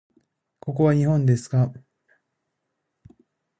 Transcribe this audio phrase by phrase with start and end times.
[0.59, 1.71] ここは日本ですか？